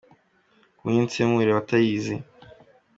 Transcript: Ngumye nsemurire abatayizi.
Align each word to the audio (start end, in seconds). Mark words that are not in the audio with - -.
Ngumye 0.77 1.01
nsemurire 1.05 1.51
abatayizi. 1.53 2.15